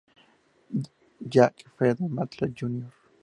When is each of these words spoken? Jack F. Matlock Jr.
Jack 1.29 1.63
F. 1.79 1.99
Matlock 1.99 2.53
Jr. 2.55 2.87